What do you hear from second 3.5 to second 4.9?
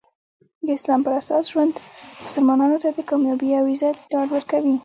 او عزت ډاډ ورکوي.